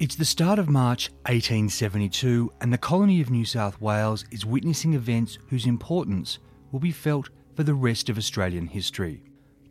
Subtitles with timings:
[0.00, 4.94] It's the start of March 1872, and the colony of New South Wales is witnessing
[4.94, 6.40] events whose importance
[6.72, 9.22] will be felt for the rest of Australian history.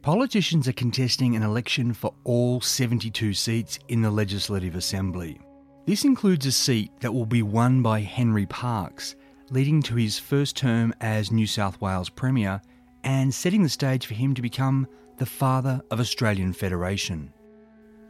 [0.01, 5.41] Politicians are contesting an election for all 72 seats in the Legislative Assembly.
[5.85, 9.15] This includes a seat that will be won by Henry Parkes,
[9.49, 12.61] leading to his first term as New South Wales Premier
[13.03, 17.33] and setting the stage for him to become the father of Australian Federation.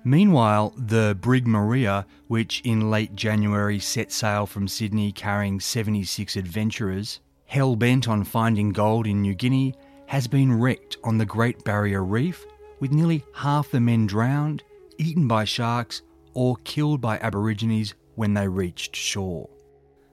[0.05, 7.21] Meanwhile, the Brig Maria, which in late January set sail from Sydney carrying 76 adventurers,
[7.45, 9.75] hell bent on finding gold in New Guinea,
[10.07, 12.45] has been wrecked on the Great Barrier Reef,
[12.81, 14.63] with nearly half the men drowned,
[14.97, 16.01] eaten by sharks,
[16.33, 19.49] or killed by Aborigines when they reached shore.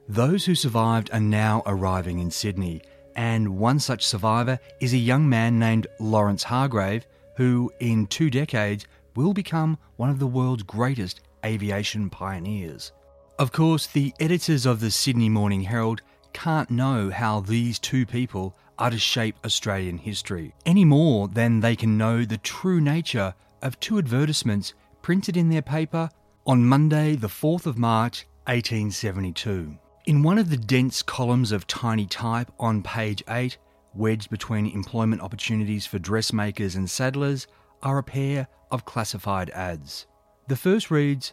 [0.09, 2.83] Those who survived are now arriving in Sydney,
[3.17, 7.07] and one such survivor is a young man named Lawrence Hargrave,
[7.37, 12.93] who, in two decades, will become one of the world's greatest aviation pioneers.
[13.39, 18.55] Of course, the editors of the Sydney Morning Herald can't know how these two people
[18.79, 23.79] are to shape Australian history, any more than they can know the true nature of
[23.81, 26.09] two advertisements printed in their paper
[26.47, 29.77] on Monday, the 4th of March, 1872.
[30.07, 33.59] In one of the dense columns of tiny type on page 8,
[33.95, 37.47] wedged between employment opportunities for dressmakers and saddlers,
[37.83, 40.07] are a pair of classified ads.
[40.49, 41.33] The first reads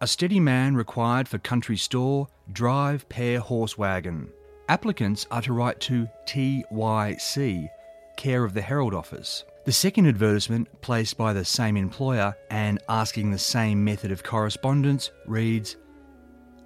[0.00, 4.30] A steady man required for country store, drive pair horse wagon.
[4.68, 7.68] Applicants are to write to TYC,
[8.16, 9.44] care of the Herald Office.
[9.64, 15.10] The second advertisement, placed by the same employer and asking the same method of correspondence,
[15.26, 15.76] reads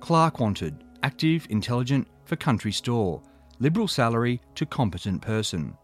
[0.00, 3.22] Clerk wanted, active, intelligent, for country store,
[3.58, 5.76] liberal salary to competent person.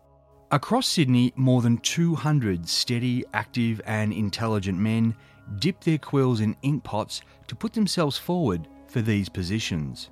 [0.52, 5.12] Across Sydney, more than 200 steady, active, and intelligent men
[5.58, 10.10] dip their quills in ink pots to put themselves forward for these positions.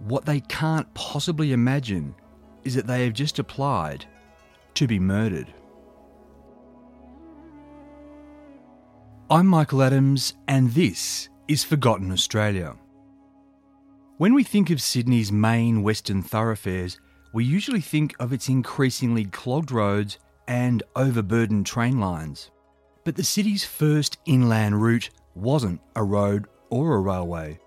[0.00, 2.14] What they can't possibly imagine
[2.62, 4.04] is that they have just applied
[4.74, 5.50] to be murdered.
[9.30, 12.76] I'm Michael Adams, and this is Forgotten Australia.
[14.18, 16.98] When we think of Sydney's main western thoroughfares,
[17.32, 20.18] we usually think of its increasingly clogged roads
[20.48, 22.50] and overburdened train lines.
[23.04, 27.60] But the city's first inland route wasn't a road or a railway.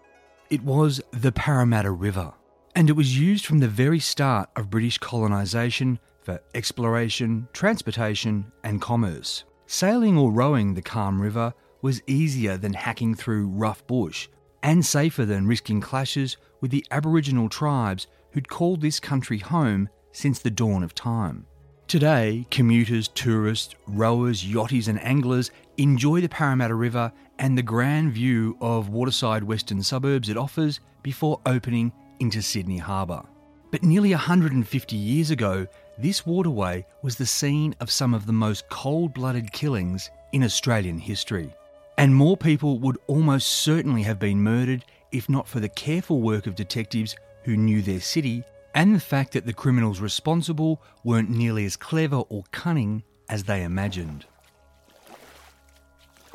[0.49, 2.33] It was the Parramatta River,
[2.75, 8.81] and it was used from the very start of British colonisation for exploration, transportation, and
[8.81, 9.45] commerce.
[9.65, 14.27] Sailing or rowing the calm river was easier than hacking through rough bush
[14.61, 20.39] and safer than risking clashes with the Aboriginal tribes who'd called this country home since
[20.39, 21.45] the dawn of time.
[21.87, 28.57] Today, commuters, tourists, rowers, yachties, and anglers enjoy the Parramatta River and the grand view
[28.61, 33.23] of waterside western suburbs it offers before opening into Sydney Harbour.
[33.69, 38.67] But nearly 150 years ago, this waterway was the scene of some of the most
[38.69, 41.53] cold blooded killings in Australian history.
[41.97, 46.47] And more people would almost certainly have been murdered if not for the careful work
[46.47, 48.43] of detectives who knew their city
[48.75, 53.63] and the fact that the criminals responsible weren't nearly as clever or cunning as they
[53.63, 54.25] imagined.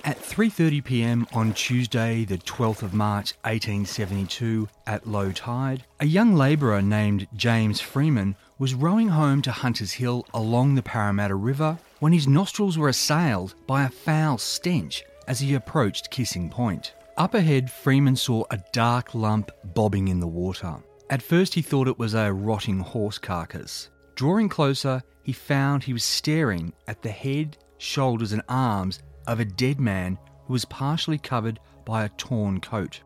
[0.04, 1.26] At 3:30 p.m.
[1.32, 7.80] on Tuesday, the 12th of March 1872, at low tide, a young labourer named James
[7.80, 12.88] Freeman was rowing home to Hunters Hill along the Parramatta River when his nostrils were
[12.88, 16.94] assailed by a foul stench as he approached Kissing Point.
[17.16, 20.76] Up ahead, Freeman saw a dark lump bobbing in the water.
[21.10, 23.88] At first, he thought it was a rotting horse carcass.
[24.14, 29.44] Drawing closer, he found he was staring at the head, shoulders, and arms of a
[29.44, 33.00] dead man who was partially covered by a torn coat.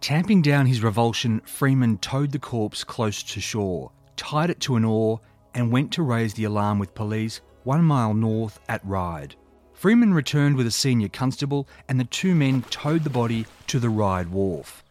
[0.00, 4.84] Tamping down his revulsion, Freeman towed the corpse close to shore, tied it to an
[4.84, 5.20] oar,
[5.54, 9.36] and went to raise the alarm with police one mile north at Ryde.
[9.74, 13.90] Freeman returned with a senior constable, and the two men towed the body to the
[13.90, 14.84] Ryde wharf.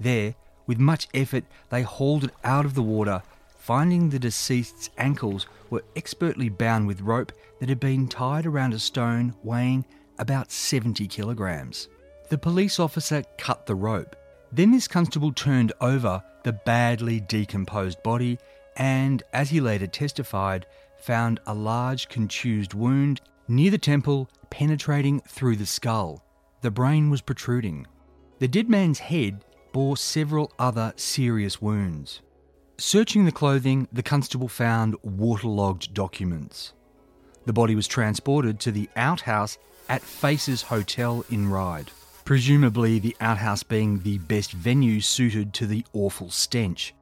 [0.00, 0.34] There,
[0.66, 3.22] with much effort, they hauled it out of the water,
[3.56, 8.78] finding the deceased's ankles were expertly bound with rope that had been tied around a
[8.78, 9.84] stone weighing
[10.18, 11.88] about 70 kilograms.
[12.28, 14.16] The police officer cut the rope.
[14.52, 18.38] Then this constable turned over the badly decomposed body
[18.76, 20.66] and, as he later testified,
[20.98, 26.24] found a large contused wound near the temple penetrating through the skull.
[26.62, 27.86] The brain was protruding.
[28.38, 29.44] The dead man's head
[29.76, 32.22] bore several other serious wounds.
[32.78, 36.72] Searching the clothing, the constable found waterlogged documents.
[37.44, 39.58] The body was transported to the outhouse
[39.90, 41.90] at Faces Hotel in Ryde,
[42.24, 46.94] presumably the outhouse being the best venue suited to the awful stench.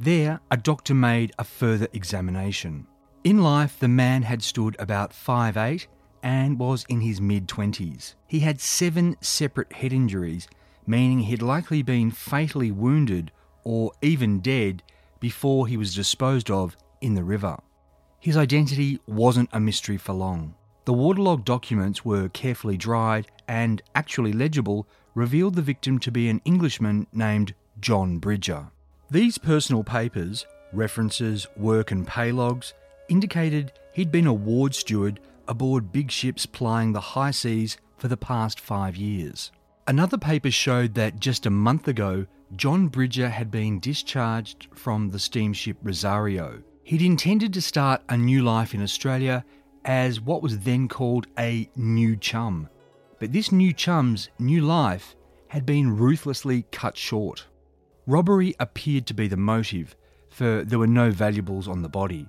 [0.00, 2.88] There, a doctor made a further examination.
[3.22, 5.86] In life, the man had stood about 5'8
[6.24, 8.16] and was in his mid 20s.
[8.26, 10.48] He had seven separate head injuries,
[10.86, 13.32] meaning he'd likely been fatally wounded
[13.64, 14.82] or even dead
[15.20, 17.58] before he was disposed of in the river.
[18.20, 20.54] His identity wasn't a mystery for long.
[20.84, 26.40] The waterlogged documents were carefully dried and, actually legible, revealed the victim to be an
[26.44, 28.68] Englishman named John Bridger.
[29.10, 32.74] These personal papers, references, work, and pay logs
[33.08, 38.16] indicated he'd been a ward steward aboard big ships plying the high seas for the
[38.16, 39.50] past five years.
[39.88, 45.18] Another paper showed that just a month ago, John Bridger had been discharged from the
[45.20, 46.60] steamship Rosario.
[46.82, 49.44] He'd intended to start a new life in Australia
[49.84, 52.68] as what was then called a new chum.
[53.20, 55.14] But this new chum's new life
[55.48, 57.46] had been ruthlessly cut short.
[58.06, 59.94] Robbery appeared to be the motive,
[60.30, 62.28] for there were no valuables on the body.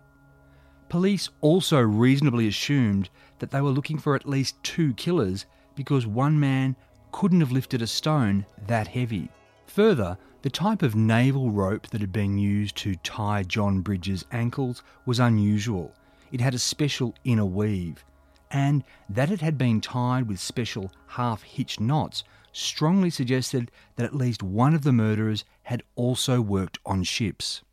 [0.89, 3.09] Police also reasonably assumed
[3.39, 6.75] that they were looking for at least two killers because one man
[7.17, 9.27] couldn't have lifted a stone that heavy.
[9.65, 14.83] Further, the type of naval rope that had been used to tie John Bridger's ankles
[15.07, 15.95] was unusual
[16.31, 18.05] it had a special inner weave,
[18.51, 24.15] and that it had been tied with special half hitch knots strongly suggested that at
[24.15, 27.63] least one of the murderers had also worked on ships.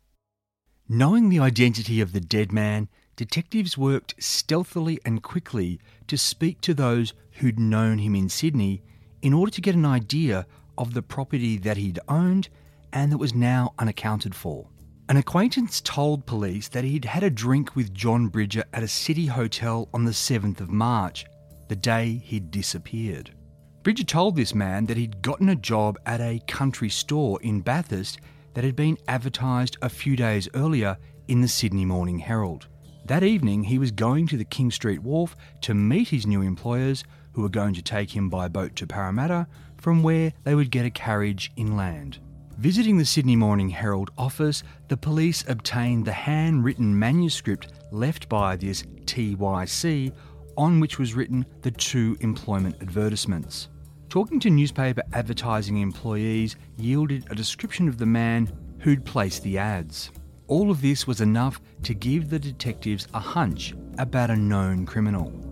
[0.89, 6.73] Knowing the identity of the dead man, detectives worked stealthily and quickly to speak to
[6.73, 8.81] those who'd known him in Sydney
[9.25, 10.45] in order to get an idea
[10.77, 12.47] of the property that he'd owned
[12.93, 14.69] and that was now unaccounted for.
[15.09, 19.25] An acquaintance told police that he'd had a drink with John Bridger at a city
[19.25, 21.25] hotel on the 7th of March,
[21.69, 23.33] the day he'd disappeared.
[23.81, 28.19] Bridger told this man that he'd gotten a job at a country store in Bathurst
[28.53, 30.95] that had been advertised a few days earlier
[31.27, 32.67] in the Sydney Morning Herald.
[33.05, 37.03] That evening, he was going to the King Street Wharf to meet his new employers,
[37.35, 39.45] who were going to take him by boat to Parramatta,
[39.77, 42.17] from where they would get a carriage inland.
[42.57, 48.83] Visiting the Sydney Morning Herald office, the police obtained the handwritten manuscript left by this
[49.03, 50.13] TYC
[50.55, 53.67] on which was written the two employment advertisements.
[54.07, 58.49] Talking to newspaper advertising employees yielded a description of the man
[58.79, 60.11] who'd placed the ads.
[60.47, 65.44] All of this was enough to give the detectives a hunch about a known criminal.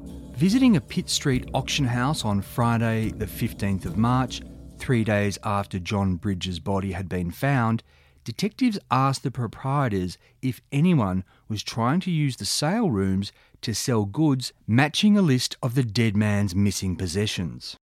[0.44, 4.42] Visiting a Pitt Street auction house on Friday, the 15th of March,
[4.78, 7.82] three days after John Bridger's body had been found,
[8.26, 13.32] detectives asked the proprietors if anyone was trying to use the sale rooms
[13.62, 17.78] to sell goods matching a list of the dead man's missing possessions.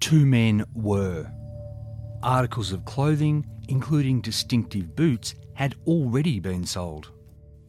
[0.00, 1.30] Two men were.
[2.24, 7.12] Articles of clothing, including distinctive boots, had already been sold.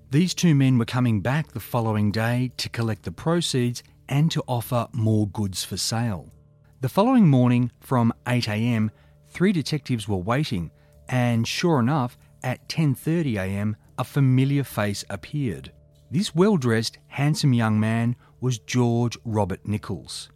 [0.10, 4.43] These two men were coming back the following day to collect the proceeds and to
[4.47, 6.29] offer more goods for sale.
[6.81, 8.89] The following morning, from 8am,
[9.29, 10.71] three detectives were waiting,
[11.09, 15.71] and sure enough, at 10.30am, a familiar face appeared.
[16.12, 20.29] This well dressed, handsome young man was George Robert Nichols.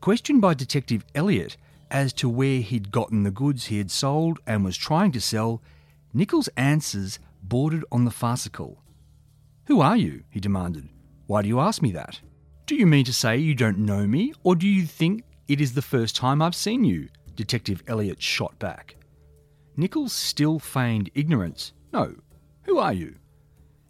[0.00, 1.56] Questioned by Detective Elliot
[1.90, 5.62] as to where he'd gotten the goods he had sold and was trying to sell,
[6.12, 8.82] Nichols' answers bordered on the farcical.
[9.66, 10.24] Who are you?
[10.28, 10.88] he demanded.
[11.26, 12.20] Why do you ask me that?
[12.68, 15.72] Do you mean to say you don't know me, or do you think it is
[15.72, 17.08] the first time I've seen you?
[17.34, 18.96] Detective Elliot shot back.
[19.78, 21.72] Nichols still feigned ignorance.
[21.94, 22.14] No.
[22.64, 23.14] Who are you?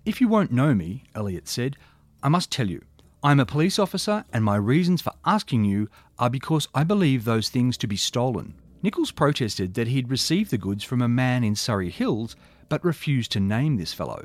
[0.05, 1.77] If you won't know me, Elliot said,
[2.23, 2.85] I must tell you.
[3.21, 7.49] I'm a police officer, and my reasons for asking you are because I believe those
[7.49, 8.55] things to be stolen.
[8.81, 12.37] Nichols protested that he'd received the goods from a man in Surrey Hills,
[12.69, 14.25] but refused to name this fellow.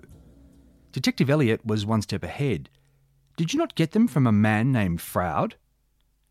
[0.91, 2.69] Detective Elliot was one step ahead.
[3.35, 5.55] Did you not get them from a man named Froude?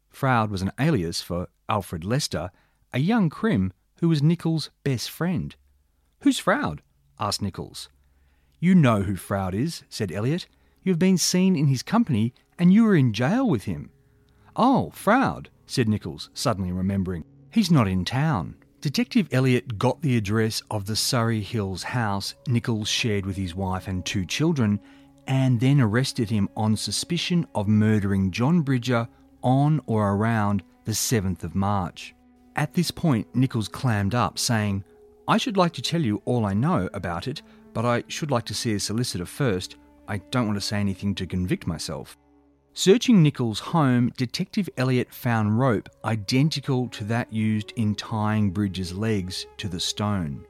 [0.08, 2.50] Froude was an alias for Alfred Lester,
[2.92, 5.56] a young crim who was Nichols' best friend.
[6.20, 6.82] Who's Froude?
[7.18, 7.88] asked Nichols.
[8.60, 10.46] You know who Froude is, said Elliot.
[10.84, 13.90] You have been seen in his company and you were in jail with him.
[14.54, 17.24] Oh, Froude, said Nichols, suddenly remembering.
[17.50, 18.56] He's not in town.
[18.80, 23.88] Detective Elliot got the address of the Surrey Hills house Nichols shared with his wife
[23.88, 24.80] and two children
[25.26, 29.08] and then arrested him on suspicion of murdering John Bridger
[29.42, 32.14] on or around the 7th of March.
[32.56, 34.84] At this point, Nichols clammed up, saying,
[35.26, 38.44] I should like to tell you all I know about it, but I should like
[38.46, 39.76] to see a solicitor first.
[40.08, 42.18] I don't want to say anything to convict myself.
[42.74, 49.46] Searching Nichols' home, Detective Elliot found rope identical to that used in tying Bridger's legs
[49.58, 50.44] to the stone.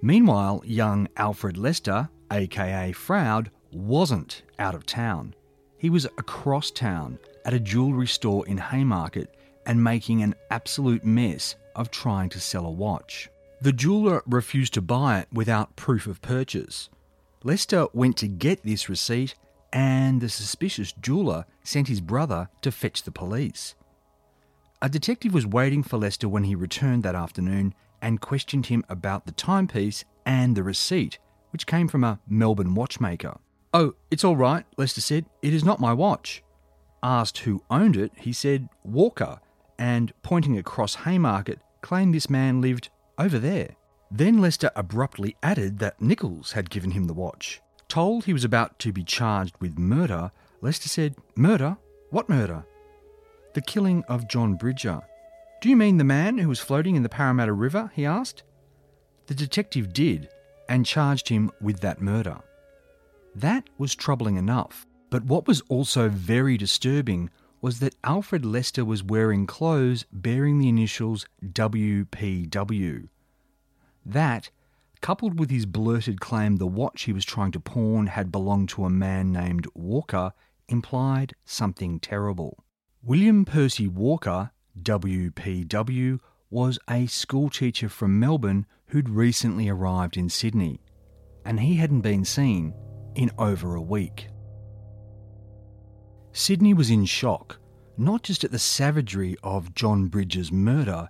[0.00, 5.34] Meanwhile, young Alfred Lester, aka Froude, wasn't out of town.
[5.78, 9.34] He was across town at a jewellery store in Haymarket
[9.66, 13.28] and making an absolute mess of trying to sell a watch.
[13.60, 16.90] The jeweller refused to buy it without proof of purchase.
[17.42, 19.34] Lester went to get this receipt
[19.72, 23.74] and the suspicious jeweller sent his brother to fetch the police.
[24.80, 29.26] A detective was waiting for Lester when he returned that afternoon and questioned him about
[29.26, 31.18] the timepiece and the receipt,
[31.50, 33.38] which came from a Melbourne watchmaker.
[33.76, 35.26] Oh, it's all right, Lester said.
[35.42, 36.44] It is not my watch.
[37.02, 39.40] Asked who owned it, he said Walker,
[39.76, 42.88] and pointing across Haymarket, claimed this man lived
[43.18, 43.74] over there.
[44.12, 47.60] Then Lester abruptly added that Nichols had given him the watch.
[47.88, 51.76] Told he was about to be charged with murder, Lester said, Murder?
[52.10, 52.64] What murder?
[53.54, 55.02] The killing of John Bridger.
[55.60, 57.90] Do you mean the man who was floating in the Parramatta River?
[57.92, 58.44] he asked.
[59.26, 60.28] The detective did,
[60.68, 62.38] and charged him with that murder.
[63.34, 69.02] That was troubling enough, but what was also very disturbing was that Alfred Lester was
[69.02, 73.08] wearing clothes bearing the initials WPW.
[74.04, 74.50] That
[75.00, 78.84] coupled with his blurted claim the watch he was trying to pawn had belonged to
[78.84, 80.32] a man named Walker,
[80.68, 82.64] implied something terrible.
[83.02, 84.50] William Percy Walker,
[84.80, 90.80] WPW, was a schoolteacher from Melbourne who'd recently arrived in Sydney,
[91.44, 92.72] and he hadn't been seen
[93.14, 94.28] in over a week.
[96.32, 97.58] Sydney was in shock,
[97.96, 101.08] not just at the savagery of John Bridger's murder,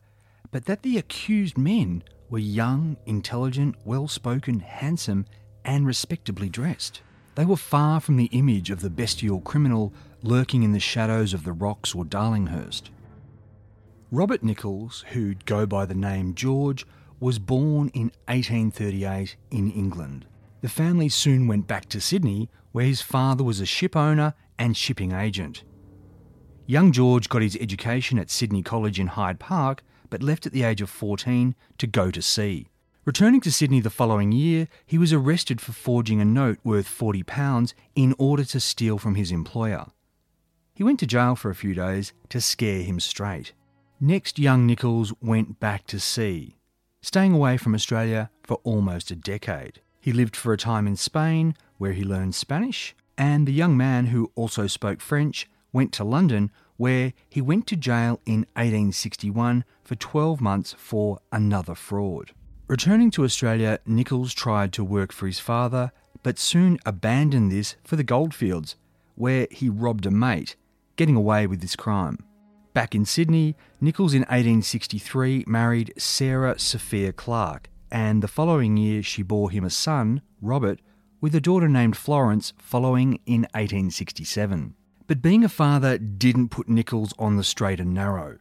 [0.50, 5.24] but that the accused men were young, intelligent, well spoken, handsome,
[5.64, 7.00] and respectably dressed.
[7.34, 9.92] They were far from the image of the bestial criminal
[10.22, 12.90] lurking in the shadows of the rocks or Darlinghurst.
[14.10, 16.86] Robert Nichols, who'd go by the name George,
[17.18, 20.26] was born in 1838 in England.
[20.64, 24.74] The family soon went back to Sydney, where his father was a ship owner and
[24.74, 25.62] shipping agent.
[26.64, 30.62] Young George got his education at Sydney College in Hyde Park but left at the
[30.62, 32.70] age of 14 to go to sea.
[33.04, 37.74] Returning to Sydney the following year, he was arrested for forging a note worth £40
[37.94, 39.88] in order to steal from his employer.
[40.72, 43.52] He went to jail for a few days to scare him straight.
[44.00, 46.56] Next, young Nichols went back to sea,
[47.02, 49.82] staying away from Australia for almost a decade.
[50.04, 54.08] He lived for a time in Spain, where he learned Spanish, and the young man
[54.08, 59.94] who also spoke French went to London, where he went to jail in 1861 for
[59.94, 62.32] 12 months for another fraud.
[62.68, 65.90] Returning to Australia, Nichols tried to work for his father,
[66.22, 68.76] but soon abandoned this for the goldfields,
[69.14, 70.54] where he robbed a mate,
[70.96, 72.18] getting away with this crime.
[72.74, 79.22] Back in Sydney, Nichols in 1863 married Sarah Sophia Clark, and the following year she
[79.22, 80.80] bore him a son, Robert,
[81.20, 84.74] with a daughter named Florence following in 1867.
[85.06, 88.38] But being a father didn't put Nichols on the straight and narrow.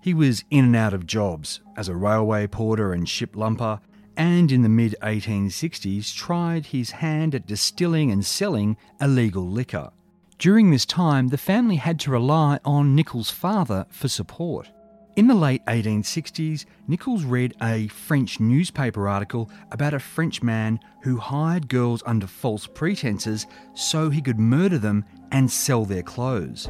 [0.00, 3.80] He was in and out of jobs as a railway porter and ship lumper,
[4.16, 9.90] and in the mid 1860s tried his hand at distilling and selling illegal liquor.
[10.38, 14.70] During this time, the family had to rely on Nichols' father for support.
[15.16, 21.16] In the late 1860s, Nichols read a French newspaper article about a French man who
[21.16, 26.68] hired girls under false pretenses so he could murder them and sell their clothes.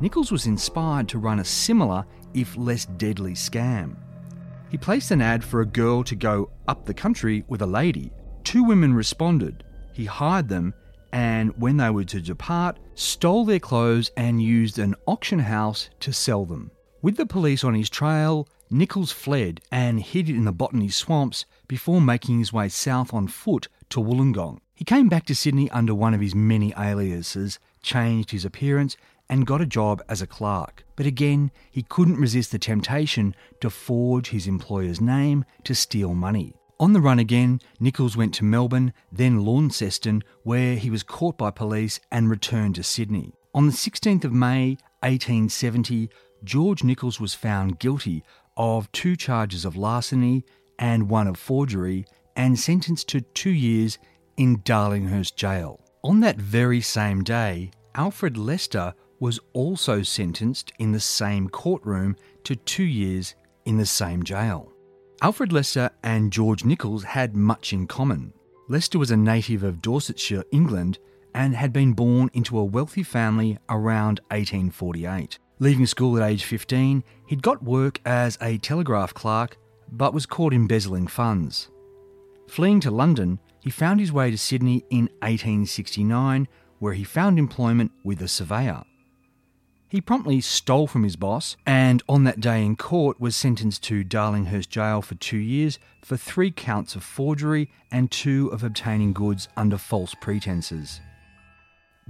[0.00, 3.96] Nichols was inspired to run a similar, if less deadly, scam.
[4.70, 8.12] He placed an ad for a girl to go up the country with a lady.
[8.44, 9.64] Two women responded.
[9.92, 10.74] He hired them
[11.12, 16.12] and when they were to depart, stole their clothes and used an auction house to
[16.12, 16.70] sell them.
[17.00, 22.00] With the police on his trail, Nichols fled and hid in the botany swamps before
[22.00, 24.58] making his way south on foot to Wollongong.
[24.74, 28.96] He came back to Sydney under one of his many aliases, changed his appearance,
[29.28, 30.84] and got a job as a clerk.
[30.96, 36.54] But again, he couldn't resist the temptation to forge his employer's name to steal money.
[36.80, 41.52] On the run again, Nichols went to Melbourne, then Launceston, where he was caught by
[41.52, 43.34] police and returned to Sydney.
[43.54, 46.10] On the 16th of May 1870,
[46.44, 48.22] George Nichols was found guilty
[48.56, 50.44] of two charges of larceny
[50.78, 52.04] and one of forgery
[52.36, 53.98] and sentenced to two years
[54.36, 55.80] in Darlinghurst Jail.
[56.04, 62.54] On that very same day, Alfred Lester was also sentenced in the same courtroom to
[62.54, 64.72] two years in the same jail.
[65.20, 68.32] Alfred Lester and George Nichols had much in common.
[68.68, 70.98] Lester was a native of Dorsetshire, England,
[71.34, 75.38] and had been born into a wealthy family around 1848.
[75.60, 79.56] Leaving school at age 15, he'd got work as a telegraph clerk
[79.90, 81.70] but was caught embezzling funds.
[82.46, 86.46] Fleeing to London, he found his way to Sydney in 1869,
[86.78, 88.84] where he found employment with a surveyor.
[89.88, 94.04] He promptly stole from his boss and on that day in court was sentenced to
[94.04, 99.48] Darlinghurst Jail for two years for three counts of forgery and two of obtaining goods
[99.56, 101.00] under false pretences.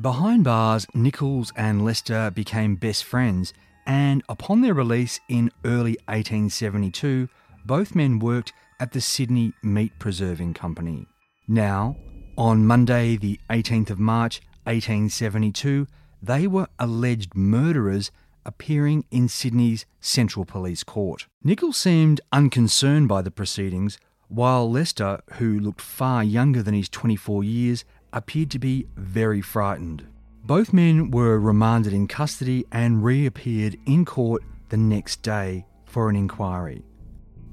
[0.01, 3.53] Behind bars, Nichols and Lester became best friends,
[3.85, 7.29] and upon their release in early 1872,
[7.67, 11.09] both men worked at the Sydney Meat Preserving Company.
[11.49, 11.97] Now,
[12.37, 15.89] on Monday, the 18th of March 1872,
[16.23, 18.13] they were alleged murderers
[18.47, 21.27] appearing in Sydney's Central Police Court.
[21.43, 27.43] Nichols seemed unconcerned by the proceedings, while Lester, who looked far younger than his 24
[27.43, 30.07] years, appeared to be very frightened.
[30.45, 36.17] Both men were remanded in custody and reappeared in court the next day for an
[36.17, 36.85] inquiry.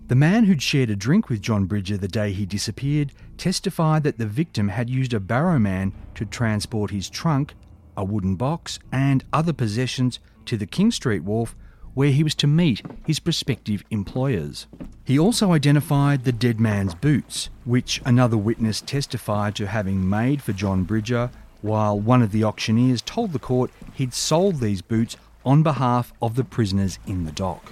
[0.07, 4.17] The man who'd shared a drink with John Bridger the day he disappeared testified that
[4.17, 7.55] the victim had used a barrowman to transport his trunk
[7.97, 11.55] a wooden box, and other possessions to the King Street wharf
[11.95, 14.67] where he was to meet his prospective employers.
[15.03, 20.53] He also identified the dead man's boots, which another witness testified to having made for
[20.53, 21.31] John Bridger,
[21.61, 26.35] while one of the auctioneers told the court he'd sold these boots on behalf of
[26.35, 27.71] the prisoners in the dock.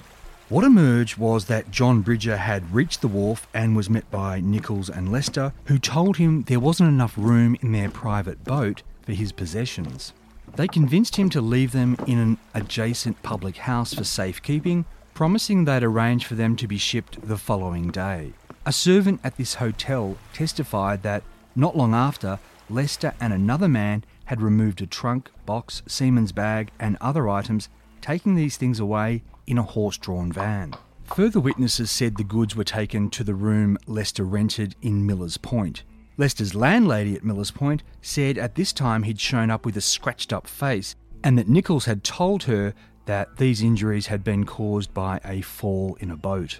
[0.49, 4.89] What emerged was that John Bridger had reached the wharf and was met by Nichols
[4.89, 9.31] and Lester, who told him there wasn't enough room in their private boat for his
[9.31, 10.13] possessions.
[10.55, 14.85] They convinced him to leave them in an adjacent public house for safekeeping,
[15.15, 18.33] promising they'd arrange for them to be shipped the following day.
[18.65, 21.23] A servant at this hotel testified that
[21.55, 22.39] not long after,
[22.69, 27.67] Lester and another man had removed a trunk, box, seaman's bag, and other items,
[27.99, 30.75] taking these things away in a horse drawn van.
[31.15, 35.83] Further witnesses said the goods were taken to the room Lester rented in Miller's Point.
[36.17, 40.31] Lester's landlady at Miller's Point said at this time he'd shown up with a scratched
[40.31, 42.73] up face and that Nichols had told her
[43.05, 46.59] that these injuries had been caused by a fall in a boat.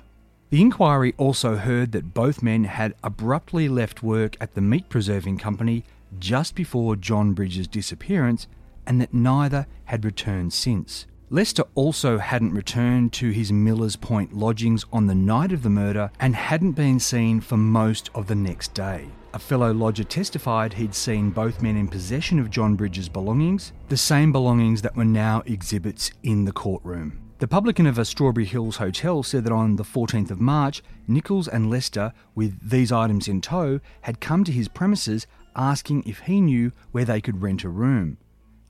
[0.50, 5.38] The inquiry also heard that both men had abruptly left work at the meat preserving
[5.38, 5.84] company
[6.20, 8.48] just before John Bridger's disappearance
[8.86, 11.06] and that neither had returned since.
[11.30, 16.12] Lester also hadn't returned to his Miller's Point lodgings on the night of the murder
[16.20, 19.08] and hadn't been seen for most of the next day.
[19.36, 23.98] A fellow lodger testified he'd seen both men in possession of John Bridger's belongings, the
[23.98, 27.19] same belongings that were now exhibits in the courtroom.
[27.39, 31.48] The publican of a Strawberry Hills hotel said that on the 14th of March, Nichols
[31.48, 36.39] and Lester, with these items in tow, had come to his premises asking if he
[36.39, 38.19] knew where they could rent a room.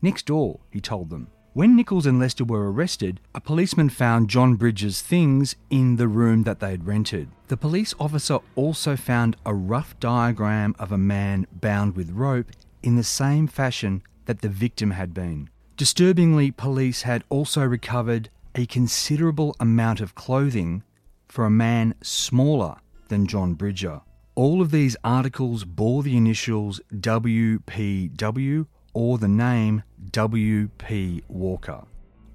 [0.02, 1.28] Next door, he told them.
[1.56, 6.44] When Nichols and Lester were arrested, a policeman found John Bridger's things in the room
[6.44, 7.30] that they had rented.
[7.48, 12.48] The police officer also found a rough diagram of a man bound with rope
[12.82, 15.48] in the same fashion that the victim had been.
[15.78, 20.82] Disturbingly, police had also recovered a considerable amount of clothing
[21.28, 22.78] for a man smaller
[23.10, 24.02] than John Bridger.
[24.34, 31.24] All of these articles bore the initials WPW or the name W.P.
[31.28, 31.86] Walker.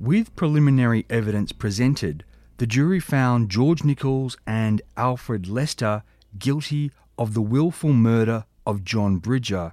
[0.01, 2.25] With preliminary evidence presented,
[2.59, 6.03] the jury found George Nichols and Alfred Lester
[6.39, 9.73] guilty of the willful murder of John Bridger,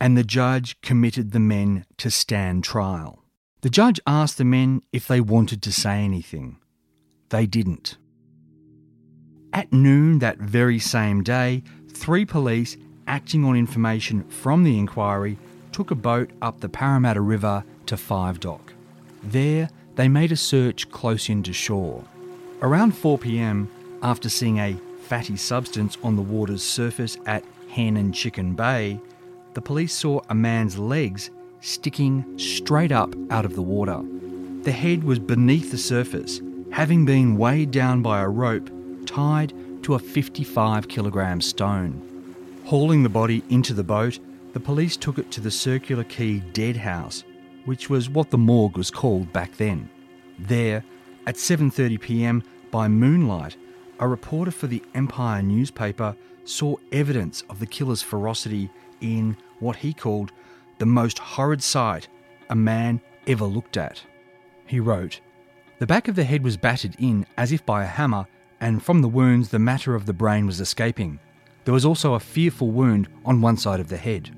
[0.00, 3.24] and the judge committed the men to stand trial.
[3.62, 6.58] The judge asked the men if they wanted to say anything.
[7.30, 7.96] They didn't.
[9.52, 12.76] At noon that very same day, three police,
[13.06, 15.38] acting on information from the inquiry,
[15.78, 18.72] took a boat up the Parramatta River to Five Dock.
[19.22, 22.02] There, they made a search close in to shore.
[22.62, 23.70] Around 4 pm,
[24.02, 28.98] after seeing a fatty substance on the water's surface at Hen and Chicken Bay,
[29.54, 34.00] the police saw a man's legs sticking straight up out of the water.
[34.62, 36.40] The head was beneath the surface,
[36.72, 38.68] having been weighed down by a rope
[39.06, 39.52] tied
[39.84, 42.02] to a 55 kilogram stone.
[42.64, 44.18] Hauling the body into the boat,
[44.52, 47.24] the police took it to the Circular Quay Dead House,
[47.64, 49.88] which was what the morgue was called back then.
[50.38, 50.84] There,
[51.26, 52.42] at 7:30 p.m.
[52.70, 53.56] by moonlight,
[54.00, 59.92] a reporter for the Empire newspaper saw evidence of the killer's ferocity in what he
[59.92, 60.32] called
[60.78, 62.08] the most horrid sight
[62.48, 64.02] a man ever looked at.
[64.66, 65.20] He wrote,
[65.78, 68.26] The back of the head was battered in as if by a hammer,
[68.60, 71.18] and from the wounds the matter of the brain was escaping.
[71.64, 74.30] There was also a fearful wound on one side of the head.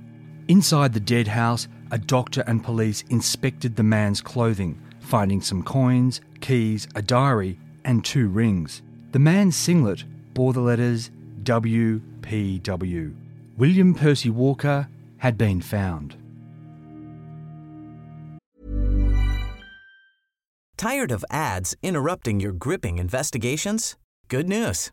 [0.49, 6.21] Inside the dead house, a doctor and police inspected the man's clothing, finding some coins,
[6.41, 8.83] keys, a diary, and two rings.
[9.13, 11.11] The man's singlet bore the letters
[11.43, 13.15] WPW.
[13.57, 16.17] William Percy Walker had been found.
[20.77, 23.97] Tired of ads interrupting your gripping investigations?
[24.29, 24.93] Good news.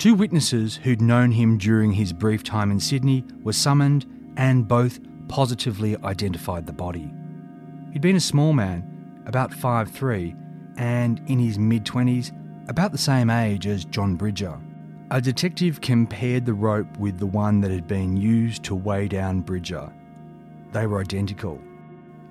[0.00, 4.06] Two witnesses who'd known him during his brief time in Sydney were summoned
[4.38, 7.12] and both positively identified the body.
[7.92, 10.34] He'd been a small man, about 5'3,
[10.78, 12.32] and in his mid 20s,
[12.70, 14.58] about the same age as John Bridger.
[15.10, 19.42] A detective compared the rope with the one that had been used to weigh down
[19.42, 19.92] Bridger.
[20.72, 21.60] They were identical.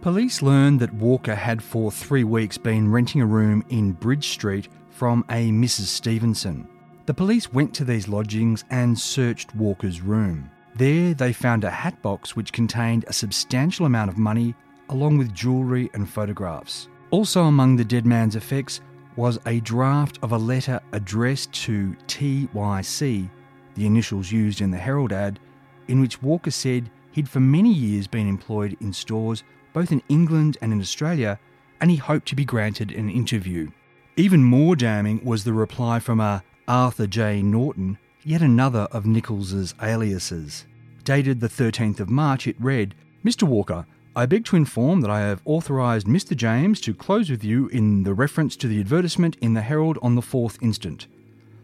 [0.01, 4.69] Police learned that Walker had for three weeks been renting a room in Bridge Street
[4.89, 5.85] from a Mrs.
[5.85, 6.67] Stevenson.
[7.09, 10.47] The police went to these lodgings and searched Walker's room.
[10.75, 14.53] There, they found a hat box which contained a substantial amount of money,
[14.89, 16.87] along with jewellery and photographs.
[17.09, 18.81] Also, among the dead man's effects
[19.15, 23.27] was a draft of a letter addressed to TYC,
[23.73, 25.39] the initials used in the Herald ad,
[25.87, 29.43] in which Walker said he'd for many years been employed in stores
[29.73, 31.39] both in England and in Australia,
[31.81, 33.67] and he hoped to be granted an interview.
[34.15, 37.41] Even more damning was the reply from a Arthur J.
[37.41, 40.67] Norton, yet another of Nichols's aliases.
[41.03, 42.93] Dated the 13th of March, it read
[43.25, 43.43] Mr.
[43.43, 46.37] Walker, I beg to inform that I have authorised Mr.
[46.37, 50.13] James to close with you in the reference to the advertisement in the Herald on
[50.13, 51.07] the 4th instant.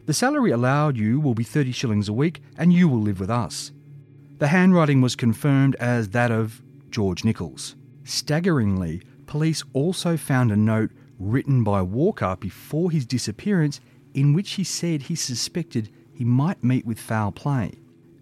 [0.07, 3.29] The salary allowed you will be 30 shillings a week and you will live with
[3.29, 3.71] us.
[4.39, 7.75] The handwriting was confirmed as that of George Nichols.
[8.05, 10.89] Staggeringly, police also found a note
[11.19, 13.79] written by Walker before his disappearance
[14.15, 17.73] in which he said he suspected he might meet with foul play.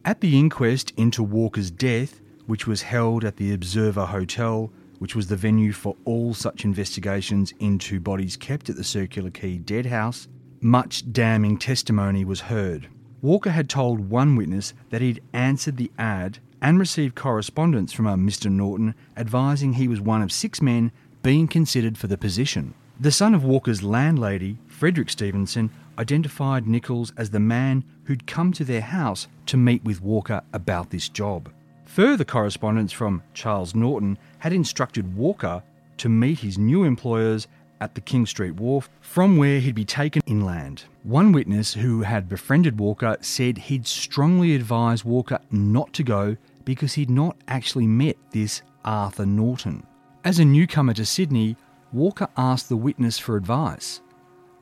[0.03, 5.27] At the inquest into Walker's death, which was held at the Observer Hotel, which was
[5.27, 10.27] the venue for all such investigations into bodies kept at the Circular Quay Dead House,
[10.59, 12.87] much damning testimony was heard.
[13.21, 18.15] Walker had told one witness that he'd answered the ad and received correspondence from a
[18.15, 18.51] Mr.
[18.51, 22.73] Norton advising he was one of six men being considered for the position.
[22.99, 28.63] The son of Walker's landlady, Frederick Stevenson, identified Nichols as the man who'd come to
[28.63, 31.49] their house to meet with Walker about this job.
[31.85, 35.61] Further correspondence from Charles Norton had instructed Walker
[35.97, 37.47] to meet his new employers
[37.81, 40.85] at the King Street Wharf, from where he'd be taken inland.
[41.03, 46.93] One witness who had befriended Walker said he'd strongly advised Walker not to go because
[46.93, 49.85] he'd not actually met this Arthur Norton.
[50.23, 51.57] As a newcomer to Sydney,
[51.91, 54.01] Walker asked the witness for advice.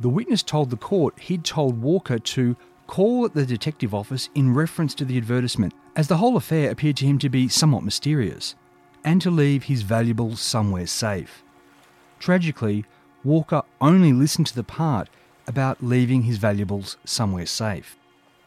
[0.01, 2.55] The witness told the court he'd told Walker to
[2.87, 6.97] call at the detective office in reference to the advertisement, as the whole affair appeared
[6.97, 8.55] to him to be somewhat mysterious,
[9.03, 11.43] and to leave his valuables somewhere safe.
[12.19, 12.83] Tragically,
[13.23, 15.07] Walker only listened to the part
[15.45, 17.95] about leaving his valuables somewhere safe.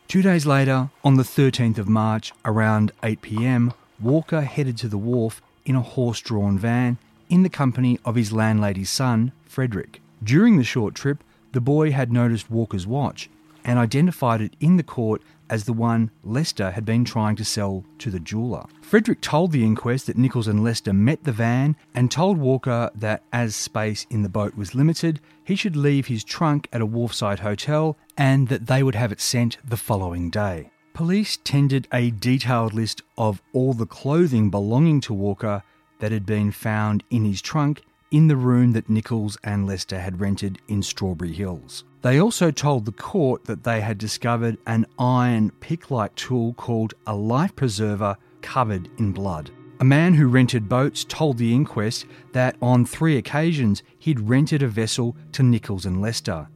[0.09, 4.99] Two days later, on the 13th of March, around 8 pm, Walker headed to the
[4.99, 6.99] wharf in a horse drawn van
[7.31, 10.01] in the company of his landlady's son, Frederick.
[10.21, 11.23] During the short trip,
[11.55, 13.31] the boy had noticed Walker's watch
[13.65, 17.85] and identified it in the court as the one Lester had been trying to sell
[17.99, 18.67] to the jeweller.
[18.83, 23.23] Frederick told the inquest that Nichols and Lester met the van and told Walker that
[23.33, 27.39] as space in the boat was limited, he should leave his trunk at a wharfside
[27.39, 30.71] hotel and that they would have it sent the following day.
[30.93, 35.63] Police tendered a detailed list of all the clothing belonging to Walker
[36.01, 37.83] that had been found in his trunk
[38.15, 41.83] in the room that Nichols and Lester had rented in Strawberry Hills.
[42.03, 46.95] They also told the court that they had discovered an iron pick like tool called
[47.09, 49.51] a life preserver covered in blood.
[49.81, 54.69] A man who rented boats told the inquest that on three occasions he'd rented a
[54.69, 56.47] vessel to Nichols and Lester.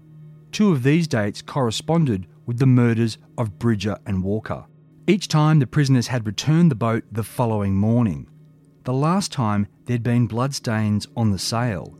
[0.52, 4.64] Two of these dates corresponded with the murders of Bridger and Walker.
[5.08, 8.28] Each time the prisoners had returned the boat the following morning.
[8.84, 11.98] The last time there'd been bloodstains on the sail.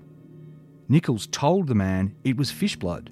[0.88, 3.10] Nichols told the man it was fish blood,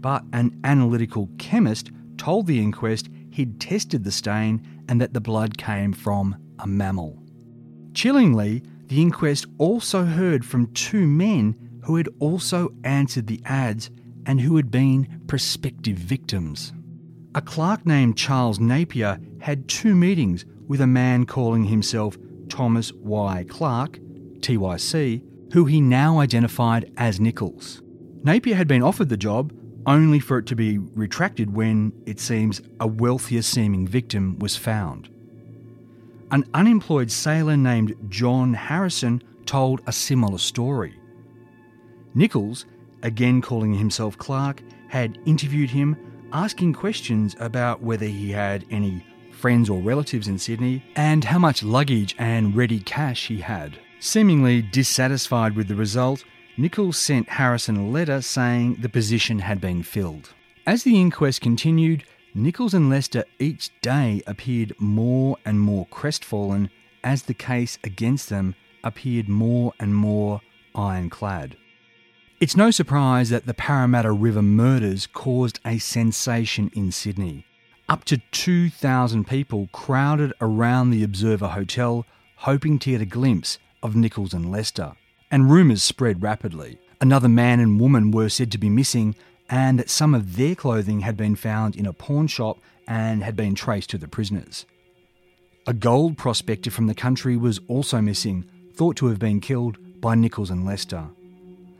[0.00, 5.58] but an analytical chemist told the inquest he'd tested the stain and that the blood
[5.58, 7.22] came from a mammal.
[7.94, 13.90] Chillingly, the inquest also heard from two men who had also answered the ads
[14.26, 16.72] and who had been prospective victims.
[17.34, 22.16] A clerk named Charles Napier had two meetings with a man calling himself
[22.52, 23.46] Thomas Y.
[23.48, 23.98] Clark,
[24.40, 25.22] TYC,
[25.54, 27.80] who he now identified as Nichols.
[28.24, 29.54] Napier had been offered the job
[29.86, 35.08] only for it to be retracted when, it seems, a wealthier seeming victim was found.
[36.30, 40.94] An unemployed sailor named John Harrison told a similar story.
[42.14, 42.66] Nichols,
[43.02, 45.96] again calling himself Clark, had interviewed him,
[46.34, 49.06] asking questions about whether he had any
[49.42, 53.76] friends or relatives in Sydney, and how much luggage and ready cash he had.
[53.98, 56.24] Seemingly dissatisfied with the result,
[56.56, 60.32] Nichols sent Harrison a letter saying the position had been filled.
[60.64, 66.70] As the inquest continued, Nichols and Lester each day appeared more and more crestfallen
[67.02, 70.40] as the case against them appeared more and more
[70.72, 71.56] ironclad.
[72.38, 77.44] It's no surprise that the Parramatta River murders caused a sensation in Sydney.
[77.92, 83.94] Up to 2,000 people crowded around the Observer Hotel, hoping to get a glimpse of
[83.94, 84.94] Nichols and Lester.
[85.30, 86.78] And rumours spread rapidly.
[87.02, 89.14] Another man and woman were said to be missing,
[89.50, 93.36] and that some of their clothing had been found in a pawn shop and had
[93.36, 94.64] been traced to the prisoners.
[95.66, 100.14] A gold prospector from the country was also missing, thought to have been killed by
[100.14, 101.08] Nichols and Lester.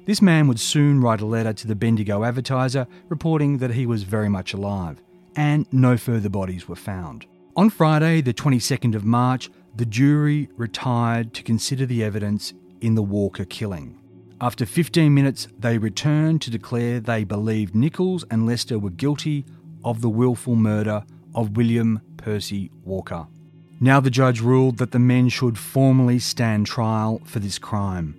[0.04, 4.02] This man would soon write a letter to the Bendigo Advertiser reporting that he was
[4.02, 5.00] very much alive
[5.36, 7.26] and no further bodies were found.
[7.56, 13.02] On Friday, the 22nd of March, the jury retired to consider the evidence in the
[13.02, 13.98] Walker killing.
[14.40, 19.44] After 15 minutes, they returned to declare they believed Nichols and Lester were guilty
[19.84, 23.26] of the willful murder of William Percy Walker.
[23.80, 28.16] Now the judge ruled that the men should formally stand trial for this crime.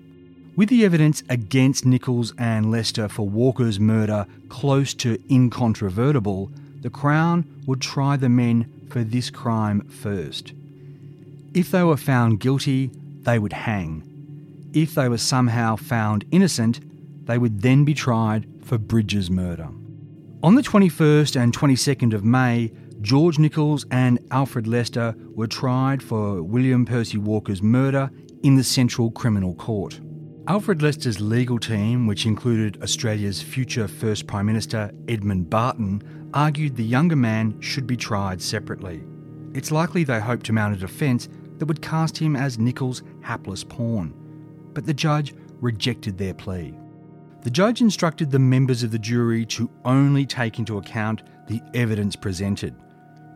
[0.55, 6.51] With the evidence against Nichols and Lester for Walker's murder close to incontrovertible,
[6.83, 10.53] the Crown would try the men for this crime first.
[11.53, 12.91] If they were found guilty,
[13.21, 14.03] they would hang.
[14.73, 16.81] If they were somehow found innocent,
[17.25, 19.69] they would then be tried for Bridger's murder.
[20.43, 26.43] On the 21st and 22nd of May, George Nichols and Alfred Lester were tried for
[26.43, 28.11] William Percy Walker's murder
[28.43, 30.01] in the Central Criminal Court.
[30.45, 36.83] Alfred Lester's legal team, which included Australia's future First Prime Minister Edmund Barton, argued the
[36.83, 39.05] younger man should be tried separately.
[39.53, 41.29] It's likely they hoped to mount a defence
[41.59, 44.13] that would cast him as Nichols' hapless pawn,
[44.73, 46.77] but the judge rejected their plea.
[47.43, 52.17] The judge instructed the members of the jury to only take into account the evidence
[52.17, 52.75] presented,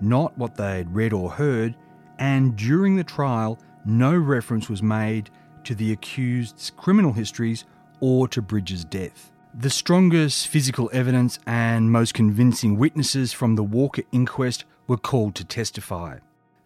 [0.02, 1.74] not what they had read or heard,
[2.20, 5.30] and during the trial, no reference was made
[5.68, 7.66] to the accused's criminal histories
[8.00, 9.34] or to Bridger's death.
[9.54, 15.44] The strongest physical evidence and most convincing witnesses from the Walker inquest were called to
[15.44, 16.20] testify.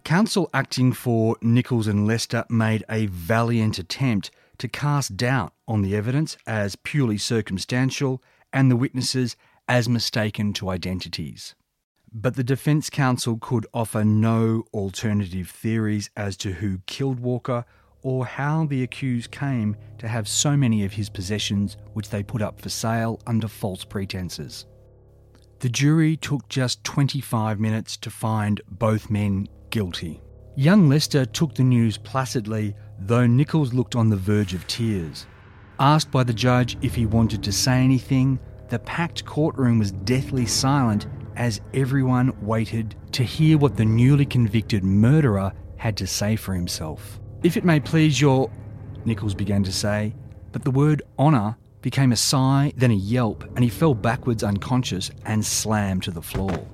[0.03, 5.95] Counsel acting for Nichols and Lester made a valiant attempt to cast doubt on the
[5.95, 8.21] evidence as purely circumstantial
[8.53, 9.35] and the witnesses
[9.67, 11.55] as mistaken to identities.
[12.13, 17.65] But the defence counsel could offer no alternative theories as to who killed Walker
[18.03, 22.41] or how the accused came to have so many of his possessions which they put
[22.41, 24.65] up for sale under false pretences.
[25.59, 30.21] The jury took just 25 minutes to find both men guilty.
[30.55, 35.27] Young Lester took the news placidly, though Nichols looked on the verge of tears.
[35.79, 40.45] Asked by the judge if he wanted to say anything, the packed courtroom was deathly
[40.45, 46.53] silent as everyone waited to hear what the newly convicted murderer had to say for
[46.53, 47.19] himself.
[47.43, 48.51] If it may please your.
[49.03, 50.13] Nichols began to say,
[50.51, 55.09] but the word honour became a sigh, then a yelp, and he fell backwards unconscious
[55.25, 56.67] and slammed to the floor.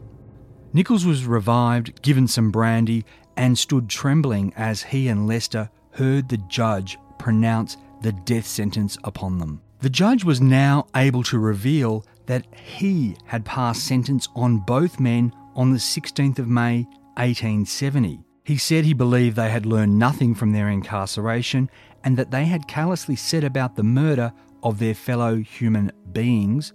[0.74, 3.06] Nichols was revived, given some brandy,
[3.38, 9.38] and stood trembling as he and Lester heard the judge pronounce the death sentence upon
[9.38, 9.62] them.
[9.80, 15.34] The judge was now able to reveal that he had passed sentence on both men
[15.56, 16.84] on the 16th of May
[17.16, 18.27] 1870.
[18.48, 21.70] He said he believed they had learned nothing from their incarceration
[22.06, 24.32] and that they had callously set about the murder
[24.64, 26.72] of their fellow human beings.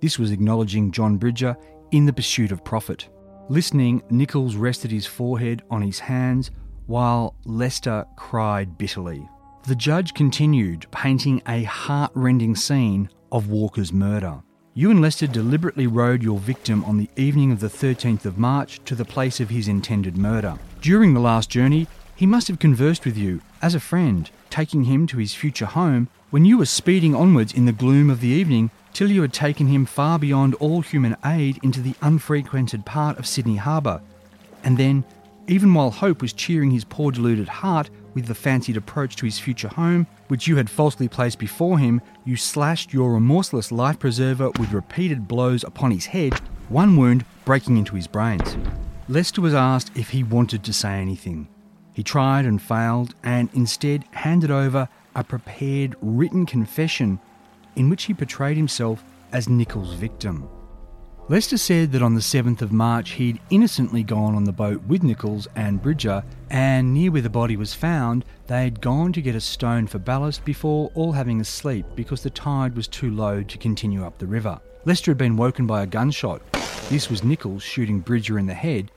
[0.00, 1.56] This was acknowledging John Bridger
[1.90, 3.08] in the pursuit of profit.
[3.48, 6.52] Listening, Nichols rested his forehead on his hands
[6.86, 9.28] while Lester cried bitterly.
[9.66, 14.44] The judge continued, painting a heart rending scene of Walker's murder.
[14.78, 18.78] You and Lester deliberately rowed your victim on the evening of the 13th of March
[18.84, 20.58] to the place of his intended murder.
[20.82, 25.06] During the last journey, he must have conversed with you as a friend, taking him
[25.06, 28.70] to his future home when you were speeding onwards in the gloom of the evening
[28.92, 33.26] till you had taken him far beyond all human aid into the unfrequented part of
[33.26, 34.02] Sydney Harbour.
[34.62, 35.04] And then,
[35.48, 39.38] even while hope was cheering his poor deluded heart with the fancied approach to his
[39.38, 44.50] future home, which you had falsely placed before him, you slashed your remorseless life preserver
[44.58, 46.32] with repeated blows upon his head,
[46.70, 48.56] one wound breaking into his brains.
[49.06, 51.46] Lester was asked if he wanted to say anything.
[51.92, 57.20] He tried and failed, and instead handed over a prepared written confession
[57.76, 60.48] in which he portrayed himself as Nichols' victim.
[61.28, 65.02] Lester said that on the 7th of March he'd innocently gone on the boat with
[65.02, 69.40] Nichols and Bridger, and near where the body was found, they'd gone to get a
[69.40, 73.58] stone for ballast before all having a sleep because the tide was too low to
[73.58, 74.60] continue up the river.
[74.84, 76.42] Lester had been woken by a gunshot.
[76.90, 78.92] This was Nichols shooting Bridger in the head,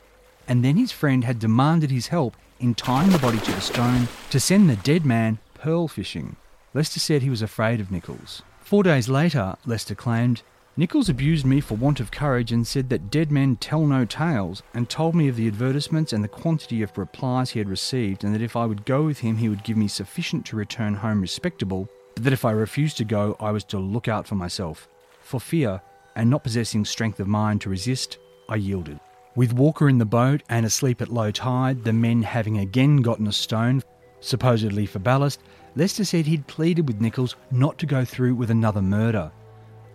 [0.47, 4.07] and then his friend had demanded his help in tying the body to the stone
[4.29, 6.35] to send the dead man pearl fishing.
[6.75, 8.43] Lester said he was afraid of Nichols.
[8.61, 10.43] Four days later, Lester claimed,
[10.79, 14.63] Nichols abused me for want of courage and said that dead men tell no tales,
[14.73, 18.33] and told me of the advertisements and the quantity of replies he had received, and
[18.33, 21.19] that if I would go with him, he would give me sufficient to return home
[21.19, 24.87] respectable, but that if I refused to go, I was to look out for myself.
[25.19, 25.81] For fear,
[26.15, 29.01] and not possessing strength of mind to resist, I yielded.
[29.35, 33.27] With Walker in the boat and asleep at low tide, the men having again gotten
[33.27, 33.83] a stone,
[34.21, 35.41] supposedly for ballast,
[35.75, 39.29] Lester said he'd pleaded with Nichols not to go through with another murder.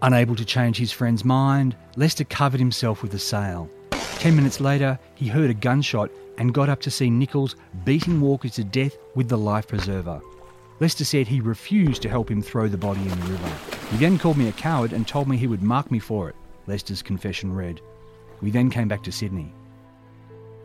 [0.05, 3.71] Unable to change his friend's mind, Lester covered himself with a sail.
[4.19, 8.51] Ten minutes later, he heard a gunshot and got up to see Nichols beating Walker
[8.51, 10.21] to death with the life preserver.
[10.79, 13.53] Lester said he refused to help him throw the body in the river.
[13.90, 16.37] He then called me a coward and told me he would mark me for it,
[16.67, 17.81] Lester's confession read.
[18.43, 19.55] We then came back to Sydney.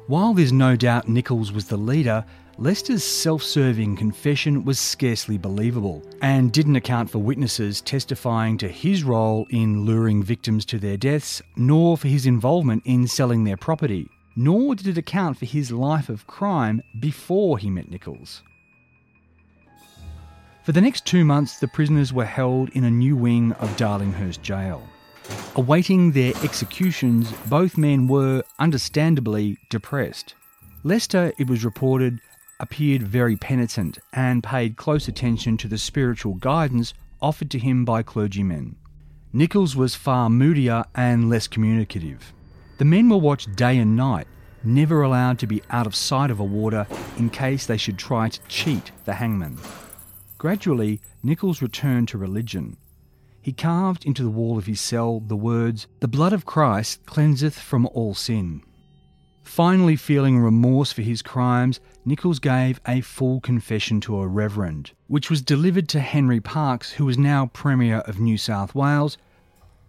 [0.07, 2.25] While there's no doubt Nichols was the leader,
[2.61, 9.01] Lester's self serving confession was scarcely believable and didn't account for witnesses testifying to his
[9.01, 14.09] role in luring victims to their deaths, nor for his involvement in selling their property,
[14.35, 18.43] nor did it account for his life of crime before he met Nichols.
[20.63, 24.41] For the next two months, the prisoners were held in a new wing of Darlinghurst
[24.41, 24.85] Jail.
[25.55, 30.35] Awaiting their executions, both men were, understandably, depressed.
[30.83, 32.21] Lester, it was reported,
[32.59, 38.03] appeared very penitent and paid close attention to the spiritual guidance offered to him by
[38.03, 38.75] clergymen.
[39.31, 42.33] Nichols was far moodier and less communicative.
[42.77, 44.27] The men were watched day and night,
[44.63, 46.87] never allowed to be out of sight of a warder
[47.17, 49.57] in case they should try to cheat the hangman.
[50.37, 52.77] Gradually, Nichols returned to religion.
[53.41, 57.59] He carved into the wall of his cell the words, The blood of Christ cleanseth
[57.59, 58.63] from all sin.
[59.49, 65.31] Finally, feeling remorse for his crimes, Nichols gave a full confession to a reverend, which
[65.31, 69.17] was delivered to Henry Parkes, who was now Premier of New South Wales.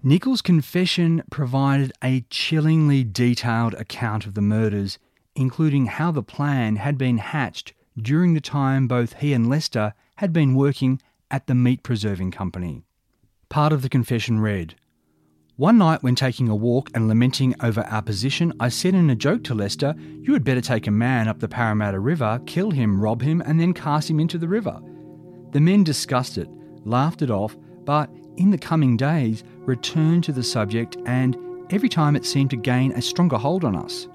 [0.02, 4.98] Nichols' confession provided a chillingly detailed account of the murders,
[5.36, 10.32] including how the plan had been hatched during the time both he and Lester had
[10.32, 12.82] been working at the meat preserving company.
[13.50, 14.74] Part of the confession read
[15.60, 19.14] One night, when taking a walk and lamenting over our position, I said in a
[19.14, 22.98] joke to Lester, You had better take a man up the Parramatta River, kill him,
[22.98, 24.80] rob him, and then cast him into the river.
[25.52, 26.48] The men discussed it,
[26.86, 28.08] laughed it off, but
[28.38, 31.36] in the coming days returned to the subject, and
[31.68, 34.08] every time it seemed to gain a stronger hold on us.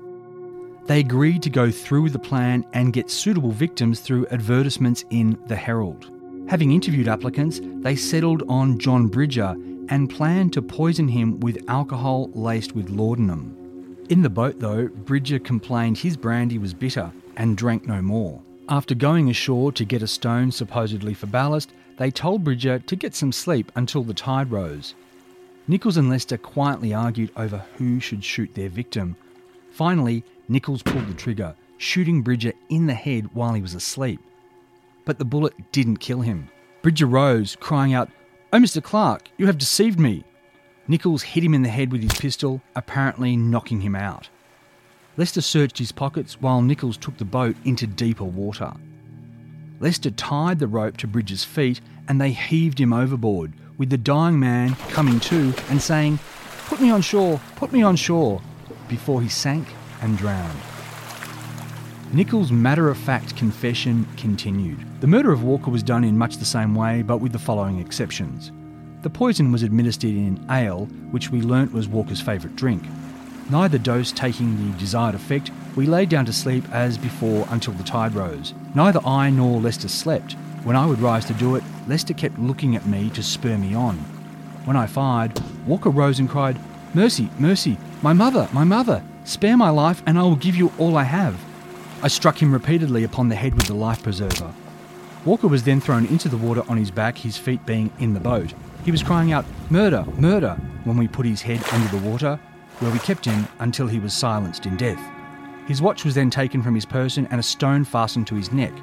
[0.87, 5.37] They agreed to go through with the plan and get suitable victims through advertisements in
[5.45, 6.09] The Herald.
[6.49, 9.55] Having interviewed applicants, they settled on John Bridger
[9.89, 14.05] and planned to poison him with alcohol laced with laudanum.
[14.09, 18.41] In the boat, though, Bridger complained his brandy was bitter and drank no more.
[18.69, 23.15] After going ashore to get a stone supposedly for ballast, they told Bridger to get
[23.15, 24.95] some sleep until the tide rose.
[25.67, 29.15] Nichols and Lester quietly argued over who should shoot their victim.
[29.71, 34.19] Finally, Nichols pulled the trigger, shooting Bridger in the head while he was asleep.
[35.05, 36.49] But the bullet didn't kill him.
[36.81, 38.09] Bridger rose, crying out,
[38.55, 38.81] Oh, Mr.
[38.81, 40.23] Clerk, you have deceived me.
[40.87, 44.29] Nichols hit him in the head with his pistol, apparently knocking him out.
[45.17, 48.71] Lester searched his pockets while Nichols took the boat into deeper water.
[49.81, 54.39] Lester tied the rope to Bridger's feet and they heaved him overboard, with the dying
[54.39, 56.17] man coming to and saying,
[56.67, 58.41] Put me on shore, put me on shore,
[58.87, 59.67] before he sank
[60.01, 60.74] and drowned.
[62.15, 64.79] Nichols' matter of fact confession continued.
[65.01, 67.81] The murder of Walker was done in much the same way, but with the following
[67.81, 68.53] exceptions.
[69.01, 72.83] The poison was administered in ale, which we learnt was Walker's favourite drink.
[73.49, 77.83] Neither dose taking the desired effect, we lay down to sleep as before until the
[77.83, 78.53] tide rose.
[78.73, 80.37] Neither I nor Lester slept.
[80.63, 83.75] When I would rise to do it, Lester kept looking at me to spur me
[83.75, 83.97] on.
[84.63, 85.37] When I fired,
[85.67, 86.57] Walker rose and cried,
[86.93, 90.95] Mercy, mercy, my mother, my mother, spare my life and I will give you all
[90.95, 91.37] I have.
[92.01, 94.53] I struck him repeatedly upon the head with the life preserver.
[95.25, 98.19] Walker was then thrown into the water on his back, his feet being in the
[98.19, 98.53] boat.
[98.83, 102.39] He was crying out, Murder, murder, when we put his head under the water,
[102.79, 104.99] where we kept him until he was silenced in death.
[105.67, 108.73] His watch was then taken from his person and a stone fastened to his neck.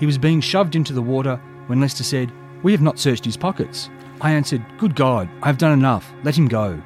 [0.00, 2.32] He was being shoved into the water when Lester said,
[2.62, 3.90] We have not searched his pockets.
[4.22, 6.80] I answered, Good God, I have done enough, let him go.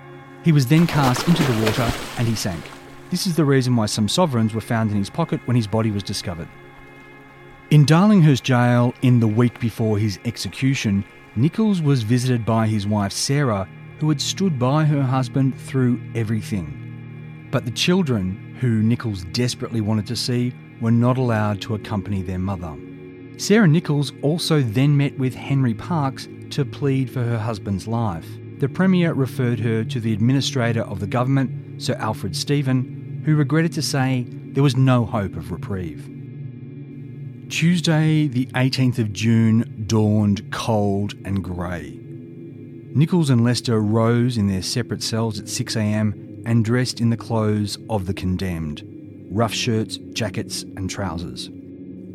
[0.45, 1.89] He was then cast into the water
[2.19, 2.65] and he sank.
[3.13, 5.91] This is the reason why some sovereigns were found in his pocket when his body
[5.91, 6.49] was discovered.
[7.69, 11.05] In Darlinghurst Jail, in the week before his execution,
[11.37, 17.49] Nichols was visited by his wife Sarah, who had stood by her husband through everything.
[17.51, 22.39] But the children, who Nichols desperately wanted to see, were not allowed to accompany their
[22.39, 22.75] mother.
[23.37, 28.27] Sarah Nichols also then met with Henry Parkes to plead for her husband's life.
[28.57, 33.73] The Premier referred her to the Administrator of the Government, Sir Alfred Stephen, who regretted
[33.73, 36.09] to say there was no hope of reprieve.
[37.49, 41.99] Tuesday, the 18th of June, dawned cold and grey.
[42.95, 47.79] Nichols and Lester rose in their separate cells at 6am and dressed in the clothes
[47.89, 48.89] of the condemned
[49.33, 51.49] rough shirts, jackets, and trousers.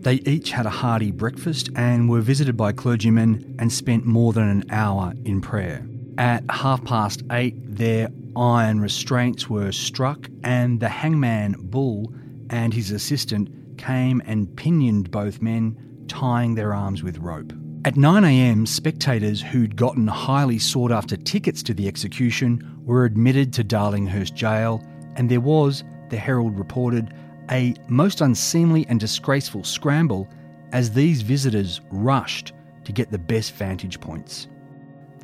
[0.01, 4.47] They each had a hearty breakfast and were visited by clergymen and spent more than
[4.47, 5.87] an hour in prayer.
[6.17, 12.13] At half past eight, their iron restraints were struck, and the hangman Bull
[12.49, 15.77] and his assistant came and pinioned both men,
[16.07, 17.51] tying their arms with rope.
[17.85, 23.63] At 9am, spectators who'd gotten highly sought after tickets to the execution were admitted to
[23.63, 24.83] Darlinghurst Jail,
[25.15, 27.13] and there was, the Herald reported,
[27.51, 30.27] a most unseemly and disgraceful scramble
[30.73, 34.47] as these visitors rushed to get the best vantage points.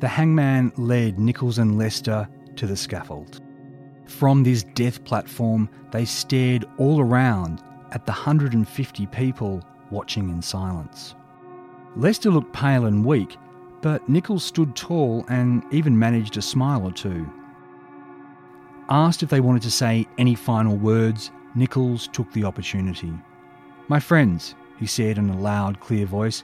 [0.00, 3.40] The hangman led Nichols and Lester to the scaffold.
[4.06, 11.14] From this death platform, they stared all around at the 150 people watching in silence.
[11.96, 13.36] Lester looked pale and weak,
[13.80, 17.30] but Nichols stood tall and even managed a smile or two.
[18.88, 23.12] Asked if they wanted to say any final words, Nichols took the opportunity.
[23.88, 26.42] My friends, he said in a loud, clear voice,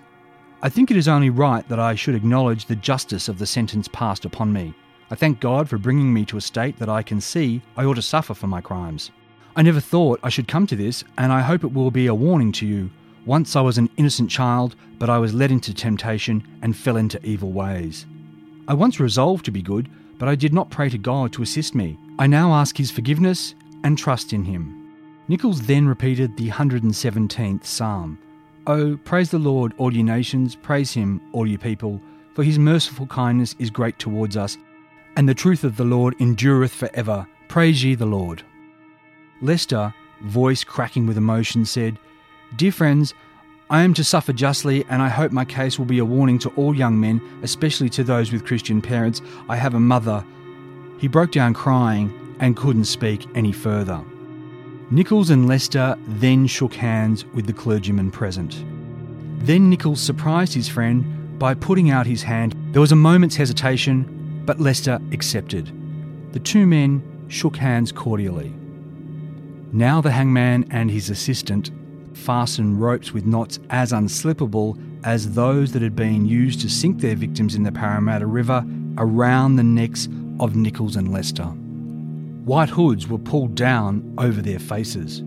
[0.62, 3.88] I think it is only right that I should acknowledge the justice of the sentence
[3.88, 4.74] passed upon me.
[5.10, 7.94] I thank God for bringing me to a state that I can see I ought
[7.94, 9.10] to suffer for my crimes.
[9.56, 12.14] I never thought I should come to this, and I hope it will be a
[12.14, 12.90] warning to you.
[13.26, 17.24] Once I was an innocent child, but I was led into temptation and fell into
[17.26, 18.06] evil ways.
[18.68, 19.88] I once resolved to be good,
[20.18, 21.98] but I did not pray to God to assist me.
[22.18, 24.80] I now ask His forgiveness and trust in Him.
[25.26, 28.18] Nichols then repeated the 117th Psalm
[28.66, 32.00] Oh, praise the Lord, all ye nations, praise him, all ye people,
[32.34, 34.58] for his merciful kindness is great towards us,
[35.20, 37.26] and the truth of the Lord endureth for ever.
[37.46, 38.42] Praise ye the Lord.
[39.42, 39.92] Lester,
[40.22, 41.98] voice cracking with emotion, said,
[42.56, 43.12] Dear friends,
[43.68, 46.48] I am to suffer justly, and I hope my case will be a warning to
[46.56, 49.20] all young men, especially to those with Christian parents.
[49.46, 50.24] I have a mother.
[50.96, 54.02] He broke down crying and couldn't speak any further.
[54.90, 58.64] Nichols and Lester then shook hands with the clergyman present.
[59.44, 62.56] Then Nichols surprised his friend by putting out his hand.
[62.72, 64.16] There was a moment's hesitation,
[64.50, 65.70] but Lester accepted.
[66.32, 68.52] The two men shook hands cordially.
[69.70, 71.70] Now the hangman and his assistant
[72.14, 77.14] fastened ropes with knots as unslippable as those that had been used to sink their
[77.14, 78.66] victims in the Parramatta River
[78.98, 80.08] around the necks
[80.40, 81.44] of Nichols and Lester.
[82.44, 85.20] White hoods were pulled down over their faces.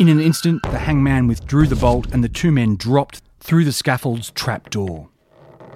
[0.00, 3.72] In an instant, the hangman withdrew the bolt and the two men dropped through the
[3.72, 5.08] scaffold's trap door.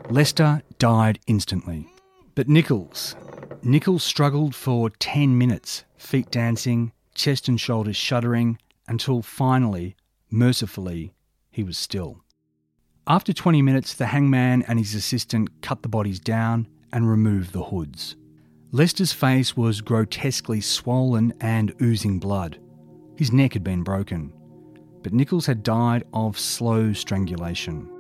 [0.09, 1.87] Lester died instantly.
[2.35, 3.17] But Nichols,
[3.63, 9.97] Nichols struggled for 10 minutes, feet dancing, chest and shoulders shuddering, until finally,
[10.31, 11.13] mercifully,
[11.51, 12.23] he was still.
[13.07, 17.65] After 20 minutes, the hangman and his assistant cut the bodies down and removed the
[17.65, 18.17] hoods.
[18.73, 22.59] Lester's face was grotesquely swollen and oozing blood.
[23.17, 24.33] His neck had been broken.
[25.03, 27.91] But Nichols had died of slow strangulation.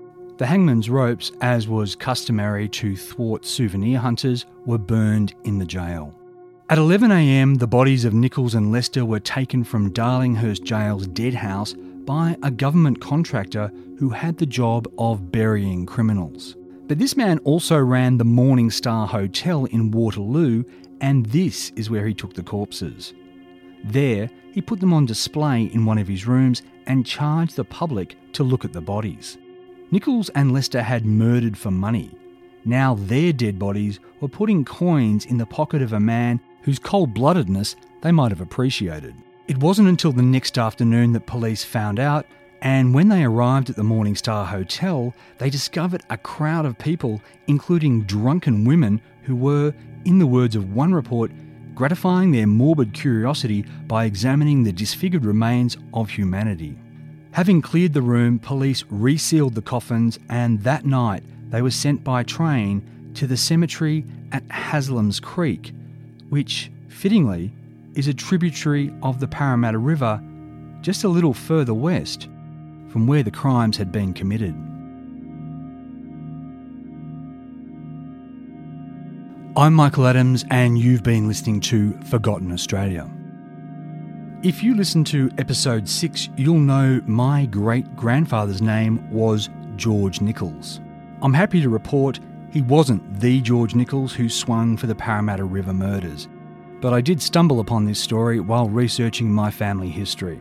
[0.40, 6.14] The hangman's ropes, as was customary to thwart souvenir hunters, were burned in the jail.
[6.70, 11.74] At 11am, the bodies of Nichols and Lester were taken from Darlinghurst Jail's dead house
[11.74, 16.56] by a government contractor who had the job of burying criminals.
[16.88, 20.64] But this man also ran the Morning Star Hotel in Waterloo,
[21.02, 23.12] and this is where he took the corpses.
[23.84, 28.16] There, he put them on display in one of his rooms and charged the public
[28.32, 29.36] to look at the bodies.
[29.90, 32.10] Nichols and Lester had murdered for money.
[32.64, 37.14] Now their dead bodies were putting coins in the pocket of a man whose cold
[37.14, 39.14] bloodedness they might have appreciated.
[39.48, 42.26] It wasn't until the next afternoon that police found out
[42.62, 47.22] and when they arrived at the Morning Star Hotel, they discovered a crowd of people,
[47.46, 49.74] including drunken women who were,
[50.04, 51.30] in the words of one report,
[51.74, 56.76] gratifying their morbid curiosity by examining the disfigured remains of humanity.
[57.32, 62.24] Having cleared the room, police resealed the coffins, and that night they were sent by
[62.24, 62.82] train
[63.14, 65.72] to the cemetery at Haslam's Creek,
[66.28, 67.52] which, fittingly,
[67.94, 70.20] is a tributary of the Parramatta River
[70.80, 72.28] just a little further west
[72.88, 74.54] from where the crimes had been committed.
[79.56, 83.08] I'm Michael Adams, and you've been listening to Forgotten Australia.
[84.42, 90.80] If you listen to episode 6, you'll know my great grandfather's name was George Nichols.
[91.20, 92.20] I'm happy to report
[92.50, 96.26] he wasn't the George Nichols who swung for the Parramatta River murders,
[96.80, 100.40] but I did stumble upon this story while researching my family history.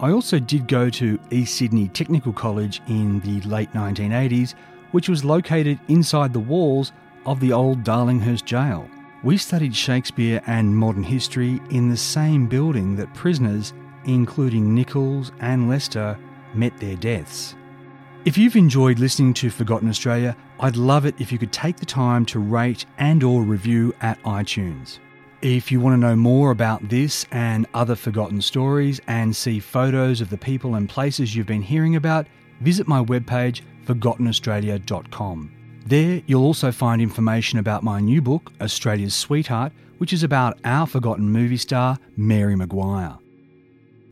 [0.00, 4.56] I also did go to East Sydney Technical College in the late 1980s,
[4.90, 6.90] which was located inside the walls
[7.26, 8.90] of the old Darlinghurst Jail.
[9.22, 13.72] We studied Shakespeare and modern history in the same building that prisoners,
[14.04, 16.18] including Nichols and Lester,
[16.54, 17.54] met their deaths.
[18.24, 21.86] If you've enjoyed listening to Forgotten Australia, I'd love it if you could take the
[21.86, 24.98] time to rate and or review at iTunes.
[25.42, 30.20] If you want to know more about this and other forgotten stories and see photos
[30.20, 32.26] of the people and places you've been hearing about,
[32.60, 35.55] visit my webpage forgottenaustralia.com.
[35.86, 40.84] There, you'll also find information about my new book, Australia's Sweetheart, which is about our
[40.84, 43.18] forgotten movie star, Mary Maguire.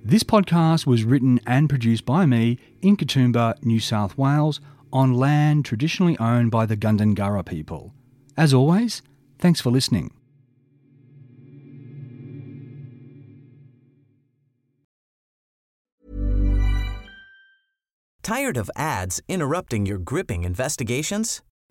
[0.05, 4.61] This podcast was written and produced by me in Katoomba, New South Wales,
[4.93, 7.93] on land traditionally owned by the Gundungurra people.
[8.37, 9.03] As always,
[9.41, 10.13] thanks for listening.
[18.23, 21.43] Tired of ads interrupting your gripping investigations?